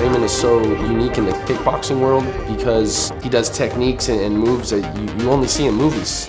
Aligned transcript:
Raymond 0.00 0.24
is 0.24 0.32
so 0.32 0.62
unique 0.86 1.18
in 1.18 1.26
the 1.26 1.32
kickboxing 1.46 2.00
world 2.00 2.24
because 2.48 3.12
he 3.22 3.28
does 3.28 3.48
techniques 3.48 4.08
and 4.08 4.38
moves 4.38 4.70
that 4.70 4.84
you, 4.96 5.30
only 5.30 5.48
see 5.48 5.66
in 5.66 5.74
movies. 5.74 6.28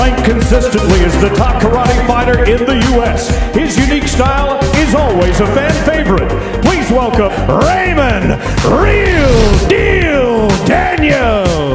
ranked 0.00 0.24
consistently 0.24 0.98
as 1.04 1.12
the 1.20 1.28
top 1.36 1.60
karate 1.62 2.06
fighter 2.06 2.44
in 2.44 2.64
the 2.64 2.76
U.S. 2.94 3.28
His 3.54 3.76
unique 3.76 4.08
style 4.08 4.58
is 4.76 4.94
always 4.94 5.38
a 5.40 5.46
fan 5.48 5.74
favorite. 5.84 6.30
Please 6.62 6.90
welcome 6.90 7.30
Raymond 7.66 8.40
Real 8.64 9.68
Deal 9.68 10.48
Daniels. 10.66 11.69